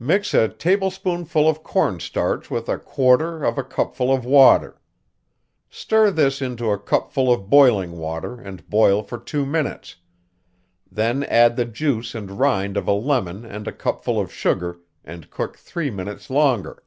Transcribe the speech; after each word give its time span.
"Mix 0.00 0.34
a 0.34 0.48
tablespoonful 0.48 1.48
of 1.48 1.62
corn 1.62 2.00
starch 2.00 2.50
with 2.50 2.68
a 2.68 2.78
quarter 2.80 3.44
of 3.44 3.56
a 3.58 3.62
cupful 3.62 4.12
of 4.12 4.24
water. 4.24 4.80
Stir 5.70 6.10
this 6.10 6.42
into 6.42 6.72
a 6.72 6.78
cupful 6.80 7.32
of 7.32 7.48
boiling 7.48 7.92
water, 7.92 8.40
and 8.40 8.68
boil 8.68 9.04
for 9.04 9.18
two 9.18 9.46
minutes; 9.46 9.94
then 10.90 11.22
add 11.22 11.54
the 11.54 11.64
juice 11.64 12.12
and 12.12 12.40
rind 12.40 12.76
of 12.76 12.88
a 12.88 12.92
lemon 12.92 13.44
and 13.44 13.68
a 13.68 13.72
cupful 13.72 14.18
of 14.20 14.32
sugar, 14.32 14.80
and 15.04 15.30
cook 15.30 15.56
three 15.56 15.92
minutes 15.92 16.28
longer. 16.28 16.82